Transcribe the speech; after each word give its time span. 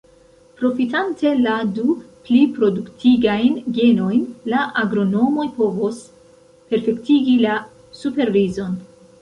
Profitante 0.59 1.33
la 1.41 1.57
du 1.79 1.91
pliproduktigajn 2.29 3.59
genojn, 3.81 4.25
la 4.55 4.63
agronomoj 4.83 5.47
povos 5.61 6.03
perfektigi 6.73 7.37
la 7.47 7.63
superrizon. 8.03 8.77